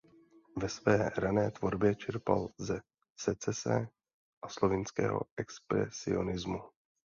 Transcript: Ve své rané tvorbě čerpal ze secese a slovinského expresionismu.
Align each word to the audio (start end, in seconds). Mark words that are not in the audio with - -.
Ve 0.57 0.69
své 0.69 1.09
rané 1.09 1.51
tvorbě 1.51 1.95
čerpal 1.95 2.47
ze 2.57 2.81
secese 3.19 3.87
a 4.41 4.49
slovinského 4.49 5.21
expresionismu. 5.37 6.61